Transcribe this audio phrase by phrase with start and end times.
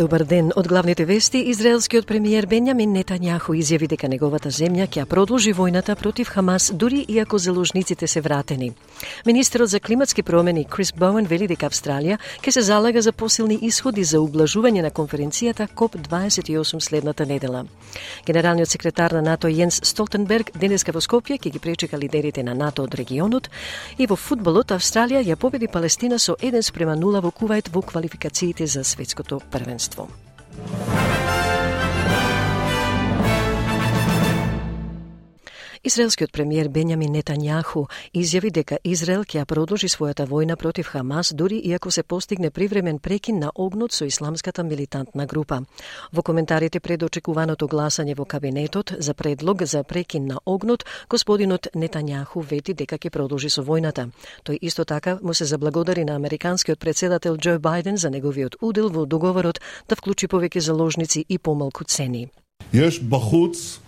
[0.00, 0.48] Добар ден.
[0.56, 6.30] Од главните вести, израелскиот премиер Бенјамин Нетањаху изјави дека неговата земја ќе продолжи војната против
[6.32, 8.72] Хамас дури иако заложниците се вратени.
[9.26, 14.04] Министерот за климатски промени Крис Боуен вели дека Австралија ќе се залага за посилни исходи
[14.04, 17.66] за ублажување на конференцијата КОП-28 следната недела.
[18.26, 22.88] Генералниот секретар на НАТО Јенс Столтенберг денеска во Скопје ќе ги пречека лидерите на НАТО
[22.88, 23.50] од регионот
[23.98, 28.66] и во фудбалот Австралија ја победи Палестина со 1 спрема 0 во Кувајт во квалификациите
[28.66, 30.29] за светското првенство Państwo.
[35.80, 41.90] Израелскиот премиер Бенјамин Нетањаху изјави дека Израел ќе продолжи својата војна против Хамас дури иако
[41.90, 45.62] се постигне привремен прекин на огнот со исламската милитантна група.
[46.12, 52.44] Во коментарите пред очекуваното гласање во кабинетот за предлог за прекин на огнот, господинот Нетањаху
[52.44, 54.10] вети дека ќе продолжи со војната.
[54.44, 59.06] Тој исто така му се заблагодари на американскиот председател Џо Бајден за неговиот удел во
[59.06, 62.28] договорот да вклучи повеќе заложници и помалку цени.
[62.72, 63.80] Јеш бахуц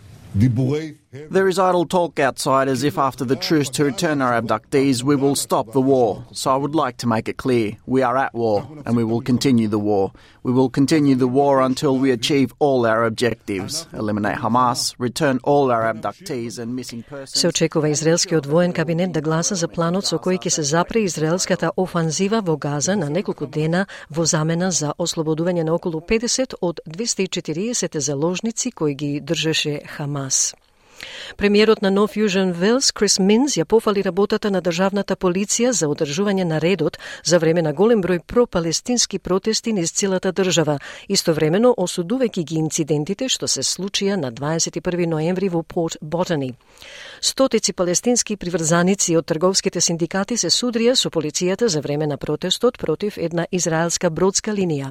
[1.12, 5.14] There is idle talk outside as if after the truce to return our abductees we
[5.14, 6.24] will stop the war.
[6.32, 9.20] So I would like to make it clear we are at war and we will
[9.20, 10.12] continue the war.
[10.42, 15.70] We will continue the war until we achieve all our objectives eliminate Hamas, return all
[15.70, 17.40] our abductees and missing persons.
[17.40, 21.72] Се очекува израелскиот воен кабинет да гласа за планот со кој ќе се запре израелската
[21.76, 27.98] офанзива во Газа на неколку дена во замена за ослободување на околу 50 од 240
[27.98, 30.54] заложници кои ги држеше Хамас.
[31.36, 36.44] Премиерот на Нов Јужен Велс, Крис Минз, ја пофали работата на државната полиција за одржување
[36.44, 40.78] на редот за време на голем број пропалестински протести низ целата држава,
[41.08, 46.54] истовремено осудувајќи ги инцидентите што се случија на 21 ноември во Порт Ботани.
[47.24, 53.14] Стотици палестински приврзаници од трговските синдикати се судрија со полицијата за време на протестот против
[53.16, 54.88] една израелска бродска линија.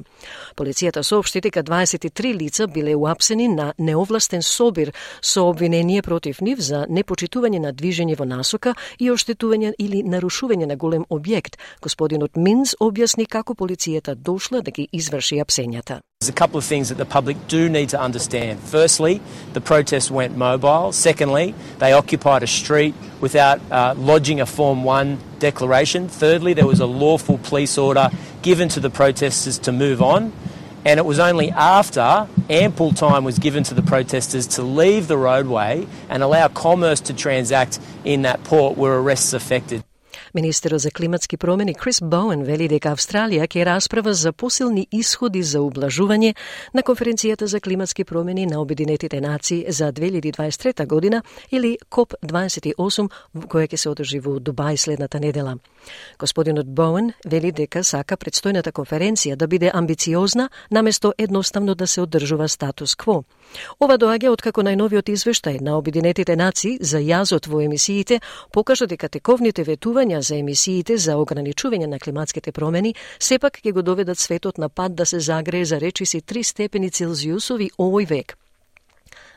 [0.56, 6.86] Полицијата соопшти дека 23 лица биле уапсени на неовластен собир со обвинение против нив за
[6.88, 11.60] непочитување на движење во насока и оштетување или нарушување на голем објект.
[11.82, 16.00] Господинот Минц објасни како полицијата дошла да ги изврши апсењата.
[16.22, 18.60] There's a couple of things that the public do need to understand.
[18.60, 19.20] Firstly,
[19.54, 20.92] the protest went mobile.
[20.92, 26.06] Secondly, they occupied a street without uh, lodging a Form 1 declaration.
[26.06, 28.08] Thirdly, there was a lawful police order
[28.40, 30.32] given to the protesters to move on.
[30.84, 35.18] And it was only after ample time was given to the protesters to leave the
[35.18, 39.81] roadway and allow commerce to transact in that port were arrests effected.
[40.34, 45.60] Министерот за климатски промени Крис Боуен вели дека Австралија ќе расправа за посилни исходи за
[45.60, 46.34] ублажување
[46.72, 53.76] на конференцијата за климатски промени на Обединетите нации за 2023 година или КОП-28 која ќе
[53.76, 55.58] се одржи во Дубај следната недела.
[56.18, 62.48] Господинот Боуен вели дека сака предстојната конференција да биде амбициозна наместо едноставно да се одржува
[62.48, 63.24] статус кво.
[63.80, 68.20] Ова доаѓа откако најновиот извештај на Обединетите нации за јазот во емисиите
[68.52, 74.18] покажа дека тековните ветувања за емисиите за ограничување на климатските промени сепак ќе го доведат
[74.18, 78.36] светот на пат да се загрее за речиси 3 степени Целзиусови овој век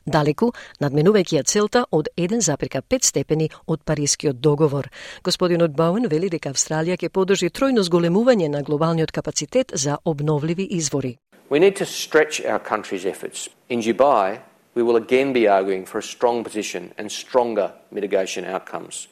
[0.06, 0.51] далеку
[0.81, 4.90] надменувајќи ја целта од 1,5 степени од Парискиот договор.
[5.23, 11.17] Господинот Бауен вели дека Австралија ќе подржи тројно зголемување на глобалниот капацитет за обновливи извори.
[11.50, 13.50] We need to stretch our country's efforts.
[13.69, 14.40] In Dubai,
[14.75, 19.07] we will again be arguing for a strong position and stronger mitigation outcomes.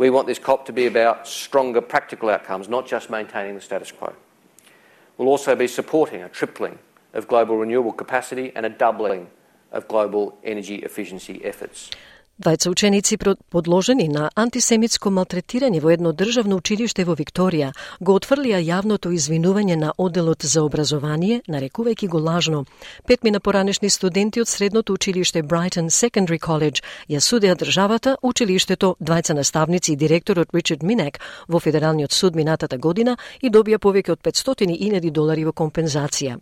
[0.00, 3.92] We want this COP to be about stronger practical outcomes, not just maintaining the status
[3.92, 4.14] quo.
[5.18, 6.78] We'll also be supporting a tripling
[7.12, 9.28] of global renewable capacity and a doubling
[9.72, 11.90] of global energy efficiency efforts.
[12.40, 13.18] Двајца ученици
[13.52, 17.66] подложени на антисемитско малтретирање во едно државно училиште во Викторија
[18.00, 22.64] го отфрлија јавното извинување на оделот за образование, нарекувајќи го лажно.
[23.06, 26.80] Петмина поранешни студенти од средното училиште Brighton Secondary College
[27.12, 33.18] ја судеа државата, училиштето, двајца наставници и директорот Ричард Минек во Федералниот суд минатата година
[33.42, 36.38] и добија повеќе од 500.000 долари во компензација.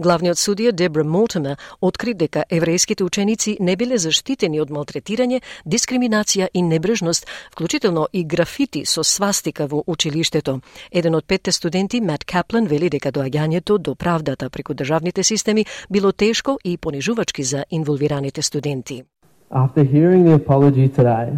[0.00, 6.62] Главниот судија Дебра Молтемер откри дека еврејските ученици не биле заштитени од малтретирање, дискриминација и
[6.64, 10.60] небрежност, вклучително и графити со свастика во училиштето.
[10.90, 16.12] Еден од петте студенти, Мат Каплан, вели дека доаѓањето до правдата преку државните системи било
[16.12, 19.04] тешко и понижувачки за инволвираните студенти.
[19.50, 21.28] After hearing the apology today,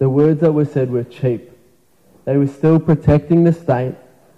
[0.00, 1.50] the words that were said were cheap.
[2.24, 3.94] They were still protecting the state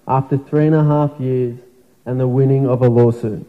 [0.09, 1.66] after three and a half years
[2.07, 3.47] and the winning of a lawsuit.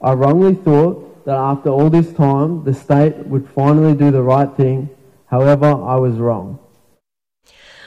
[0.00, 4.52] I wrongly thought that after all this time, the state would finally do the right
[4.56, 4.90] thing.
[5.26, 6.58] However, I was wrong.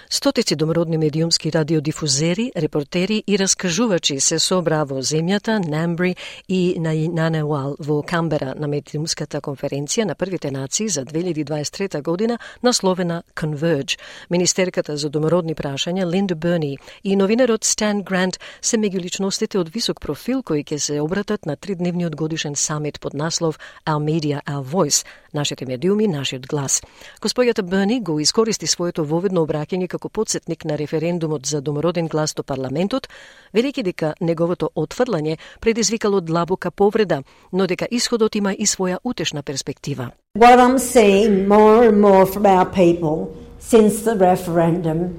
[0.10, 6.16] Стотици домородни медиумски радиодифузери, репортери и раскажувачи се собраа во земјата, Намбри
[6.48, 13.24] и на Нанеуал во Камбера на медиумската конференција на првите нации за 2023 година насловена
[13.36, 13.98] Converge.
[14.30, 20.02] Министерката за домородни прашања Линда Берни и новинарот Стан Грант се меѓу личностите од висок
[20.02, 25.06] профил кои ќе се обратат на тридневниот годишен самит под наслов Our Media, Our Voice,
[25.34, 26.82] нашите медиуми, нашиот глас.
[27.22, 32.44] Господјата Берни го искористи своето воведно обраќање како подсетник на референдумот за домороден глас до
[32.44, 33.08] парламентот,
[33.54, 40.12] велики дека неговото отфрлање предизвикало длабока повреда, но дека исходот има и своја утешна перспектива.
[40.38, 45.16] What I'm seeing more and more from our people since the referendum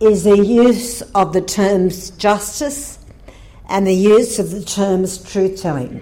[0.00, 2.98] is the use of the terms justice
[3.68, 6.00] and the use of the terms truth telling.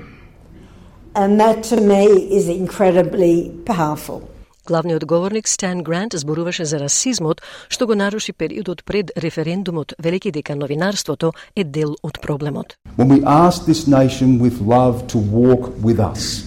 [1.14, 2.04] And that to me
[2.38, 4.28] is incredibly powerful.
[4.68, 10.56] Главниот говорник Стан Грант зборуваше за расизмот што го наруши периодот пред референдумот, велики дека
[10.56, 12.76] новинарството е дел од проблемот.
[12.98, 16.44] When we ask this nation with love to walk with us,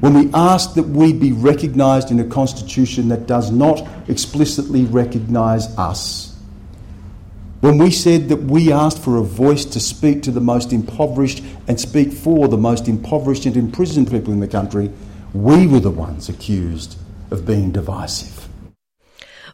[0.00, 5.70] when we ask that we be recognised in a constitution that does not explicitly recognise
[5.78, 6.34] us,
[7.60, 11.44] when we said that we asked for a voice to speak to the most impoverished
[11.68, 14.90] and speak for the most impoverished and imprisoned people in the country,
[15.34, 16.96] we were the ones accused
[17.30, 18.41] of being divisive.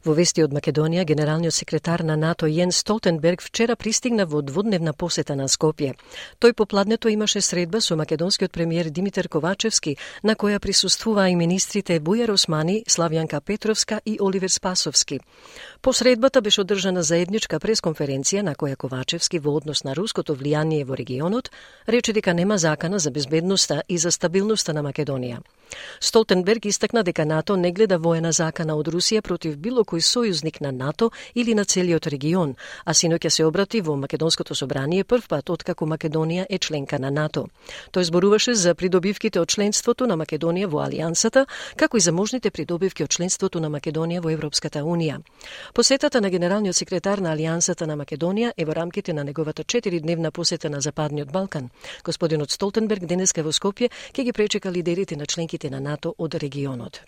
[0.05, 5.35] Во вести од Македонија, генералниот секретар на НАТО Јен Столтенберг вчера пристигна во дводневна посета
[5.35, 5.95] на Скопје.
[6.39, 12.31] Тој попладнето имаше средба со македонскиот премиер Димитар Ковачевски, на која присуствуваа и министрите Бујар
[12.31, 15.21] Османи, Славјанка Петровска и Оливер Спасовски.
[15.83, 20.95] По средбата беше одржана заедничка пресконференција на која Ковачевски во однос на руското влијание во
[20.95, 21.51] регионот
[21.89, 25.43] рече дека нема закана за безбедноста и за стабилноста на Македонија.
[26.01, 30.73] Столтенберг истакна дека НАТО не гледа воена закана од Русија против било кој сојузник на
[30.73, 32.55] НАТО или на целиот регион,
[32.85, 37.49] а синоќа се обрати во Македонското собрание прв пат откако Македонија е членка на НАТО.
[37.93, 41.47] Тој зборуваше за придобивките од членството на Македонија во Алијансата,
[41.77, 45.21] како и за можните придобивки од членството на Македонија во Европската Унија.
[45.75, 50.71] Посетата на генералниот секретар на Алијансата на Македонија е во рамките на неговата 4-дневна посета
[50.71, 51.71] на Западниот Балкан.
[52.05, 57.01] Господинот Столтенберг денеска во Скопје ќе ги пречека лидерите на членките на НАТО од регионот.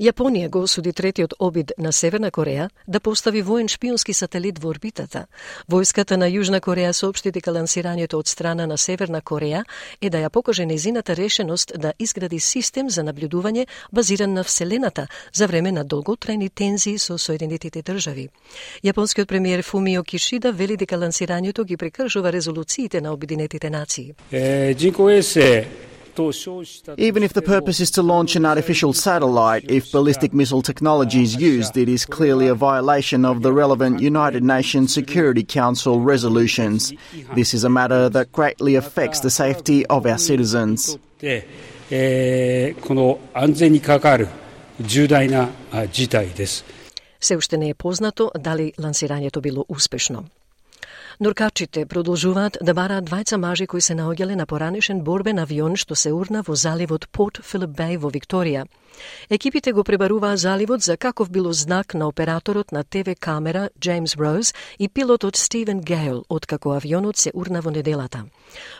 [0.00, 5.26] Јапонија го осуди третиот обид на Северна Кореја да постави воен шпионски сателит во орбитата.
[5.70, 9.64] Војската на Јужна Кореја соопшти дека лансирањето од страна на Северна Кореја
[10.00, 15.46] е да ја покаже незината решеност да изгради систем за наблюдување базиран на Вселената за
[15.46, 18.28] време на долготрајни тензии со Соединетите држави.
[18.84, 24.14] Јапонскиот премиер Фумио Кишида вели дека лансирањето ги прекршува резолуциите на Обединетите нации.
[26.97, 31.35] Even if the purpose is to launch an artificial satellite, if ballistic missile technology is
[31.35, 36.91] used, it is clearly a violation of the relevant United Nations Security Council resolutions.
[37.35, 40.97] This is a matter that greatly affects the safety of our citizens.
[42.81, 44.27] この安全に関わる
[44.81, 45.49] 重大な
[45.91, 46.65] 事態です。
[47.19, 50.25] Се уште не е познато дали лансирањето било успешно.
[51.22, 56.10] Нуркачите продолжуваат да бараат двајца мажи кои се наоѓале на поранешен борбен авион што се
[56.10, 58.64] урна во заливот Порт Филип Беј во Викторија.
[59.30, 64.54] Екипите го пребаруваа заливот за каков било знак на операторот на ТВ камера Джеймс Роуз
[64.78, 68.24] и пилотот Стивен Гейл откако авионот се урна во неделата.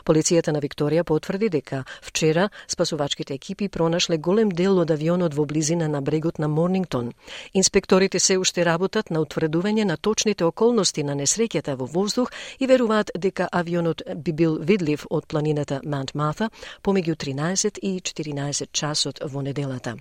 [0.05, 5.87] Полицијата на Викторија потврди дека вчера спасувачките екипи пронашле голем дел од авионот во близина
[5.87, 7.13] на брегот на Морнингтон.
[7.53, 13.11] Инспекторите се уште работат на утврдување на точните околности на несреќата во воздух и веруваат
[13.15, 16.49] дека авионот би бил видлив од планината Маунт Мата
[16.83, 19.95] помеѓу 13 и 14 часот во неделата.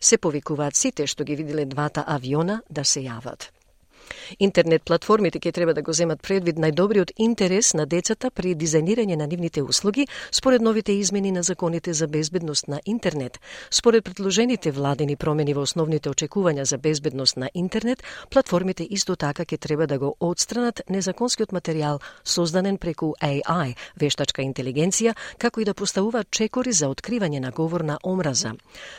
[0.00, 3.50] Се повикуваат сите што ги виделе двата авиона да се јават.
[4.38, 9.26] Интернет платформите ќе треба да го земат предвид најдобриот интерес на децата при дизајнирање на
[9.26, 13.40] нивните услуги според новите измени на законите за безбедност на интернет.
[13.70, 19.58] Според предложените владени промени во основните очекувања за безбедност на интернет, платформите исто така ќе
[19.58, 26.30] треба да го одстранат незаконскиот материјал создаден преку AI, вештачка интелигенција, како и да поставуваат
[26.30, 28.54] чекори за откривање на говор на омраза.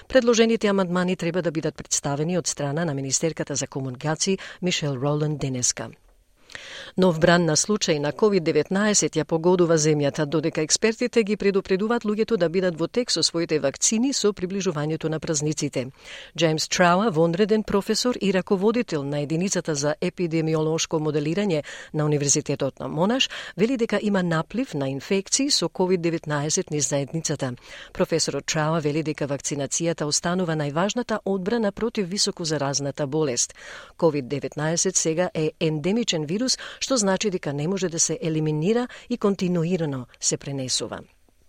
[0.07, 5.91] Предложените амандмани треба да бидат представени од страна на Министерката за комуникации Мишел Роланд денеска.
[6.97, 12.49] Нов бран на случај на COVID-19 ја погодува земјата, додека експертите ги предупредуваат луѓето да
[12.49, 15.87] бидат во тек со своите вакцини со приближувањето на празниците.
[16.37, 23.29] Джеймс Трауа, вонреден професор и раководител на единицата за епидемиолошко моделирање на Универзитетот на Монаш,
[23.57, 27.53] вели дека има наплив на инфекции со COVID-19 низ заедницата.
[27.93, 33.53] Професорот Трауа вели дека вакцинацијата останува најважната одбрана против високо заразната болест.
[33.97, 36.42] COVID-19 сега е ендемичен вирус
[36.79, 40.99] што значи дека не може да се елиминира и континуирано се пренесува.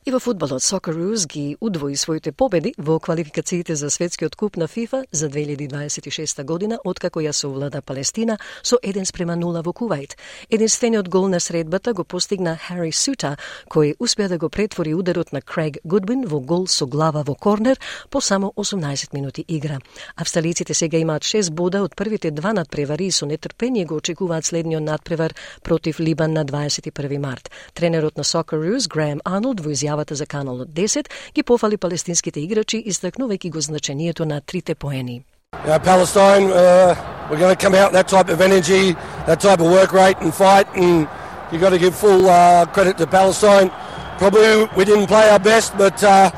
[0.06, 5.06] И во фудбалот Socceroos ги удвои своите победи во квалификациите за светскиот куп на ФИФА
[5.10, 10.12] за 2026 година, откако ја се Палестина со 1 спрема 0 во Кувајт.
[10.50, 13.38] Единствениот гол на средбата го постигна Хари Сута,
[13.70, 17.80] кој успеа да го претвори ударот на Крейг Гудвин во гол со глава во корнер
[18.10, 19.78] по само 18 минути игра.
[20.16, 24.82] Австралиците сега имаат 6 бода од првите два надпревари и со нетрпение го очекуваат следниот
[24.82, 27.50] надпревар против Либан на 21 март.
[27.72, 32.82] Тренерот на Socceroos Граем Арнолд во изјава изјавата за каналот 10 ги пофали палестинските играчи
[32.86, 35.24] истакнувајќи го значењето на трите поени.
[35.66, 36.96] Yeah, Palestine, uh,
[37.30, 38.96] we're going to come out that type of energy,
[39.26, 41.06] that type of work rate and fight, and
[41.50, 43.70] you've got to give full uh, credit to Palestine.
[44.18, 46.30] Probably we didn't play our best, but uh,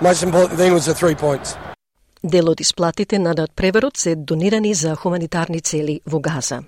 [0.00, 1.56] most important thing was the three points.
[2.24, 6.62] Дел од исплатите на надпреверот се донирани за хуманитарни цели во Газа.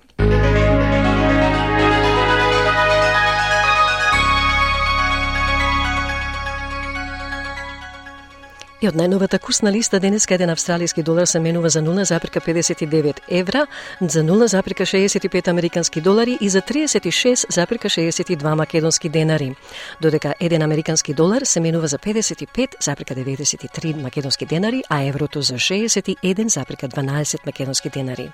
[8.81, 13.67] И од најновата курсна листа денеска еден австралијски долар се менува за 0,59 евра,
[14.01, 19.55] за 0,65 американски долари и за 36,62 македонски денари.
[20.01, 27.89] Додека еден американски долар се менува за 55,93 македонски денари, а еврото за 61,12 македонски
[27.89, 28.31] денари.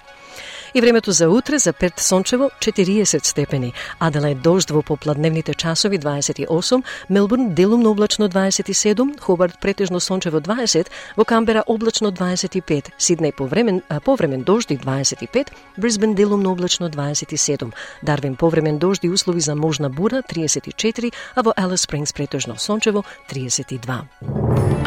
[0.73, 6.83] И времето за утре за Перт сончево 40 степени, Аделајд дожд во попладневните часови 28,
[7.09, 14.43] Мелбурн делумно облачно 27, Хобарт претежно сончево 20, во Камбера облачно 25, Сиднеј повремен, повремен
[14.43, 15.47] дожди 25,
[15.77, 17.71] Брисбен делумно облачно 27,
[18.01, 24.86] Дарвин повремен дожди услови за можна бура 34, а во Алис Спрингс претежно сончево 32.